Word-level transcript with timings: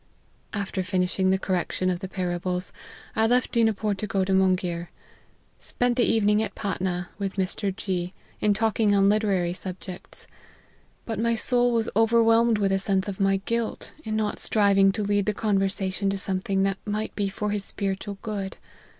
"After 0.65 0.81
finishing 0.81 1.29
the 1.29 1.37
correction 1.37 1.91
of 1.91 1.99
the 1.99 2.07
parables, 2.07 2.73
I 3.15 3.27
left 3.27 3.51
Dinapors 3.51 3.97
to 3.97 4.07
go 4.07 4.25
to 4.25 4.33
Manghir. 4.33 4.87
Spent 5.59 5.95
the 5.95 6.03
even 6.03 6.27
ing 6.31 6.41
at 6.41 6.55
Patna, 6.55 7.09
with 7.19 7.35
Mr. 7.35 7.71
G, 7.75 8.11
in 8.39 8.55
talking 8.55 8.95
on 8.95 9.09
literary 9.09 9.53
subjects: 9.53 10.25
but 11.05 11.19
my 11.19 11.35
soul 11.35 11.71
was 11.71 11.87
overwhelmed 11.95 12.57
with 12.57 12.71
a 12.71 12.79
sense 12.79 13.07
of 13.07 13.19
my 13.19 13.41
guilt, 13.45 13.93
in 14.03 14.15
not 14.15 14.39
striving 14.39 14.91
to 14.93 15.03
lead 15.03 15.27
the 15.27 15.35
conversation 15.35 16.09
to 16.09 16.17
something 16.17 16.63
that 16.63 16.79
might 16.83 17.15
be 17.15 17.29
for 17.29 17.51
his 17.51 17.63
spiritual 17.63 18.17
good. 18.23 18.57